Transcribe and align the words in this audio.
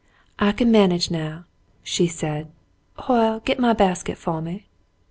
"I 0.39 0.51
can 0.51 0.71
manage 0.71 1.11
now," 1.11 1.45
she 1.83 2.07
said. 2.07 2.47
"Hoyle, 3.01 3.39
get 3.45 3.59
my 3.59 3.73
basket 3.73 4.17
foh 4.17 4.41
me." 4.41 4.65